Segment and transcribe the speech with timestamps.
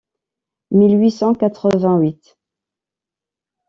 [0.71, 2.35] mille huit cent quatre-vingt-huit.